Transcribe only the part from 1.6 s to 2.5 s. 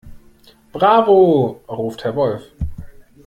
ruft Herr Wolf.